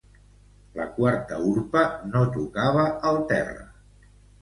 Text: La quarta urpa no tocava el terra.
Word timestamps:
La 0.79 0.87
quarta 0.95 1.37
urpa 1.51 1.85
no 2.09 2.25
tocava 2.41 2.91
el 3.15 3.25
terra. 3.37 3.73